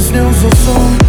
[0.00, 0.99] снился сон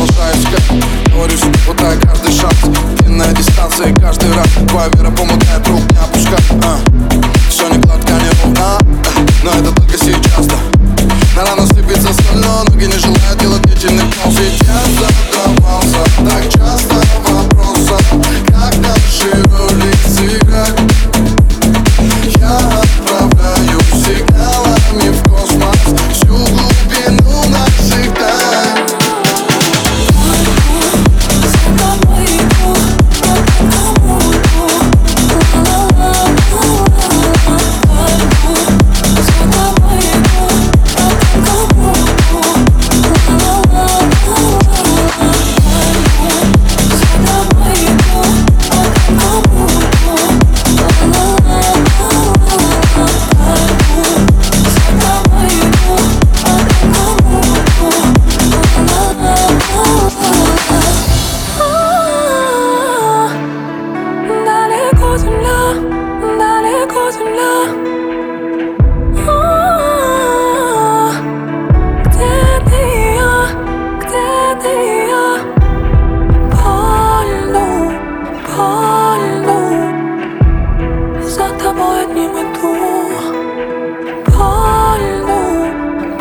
[0.00, 2.56] продолжаю искать Говорю себе, путай каждый шанс
[3.00, 6.78] Длинная дистанция каждый раз Твоя вера помогает рук не опускать а.
[7.48, 8.78] Все не гладко, не ровно а.
[9.42, 10.69] Но это только сейчас, да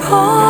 [0.10, 0.49] hold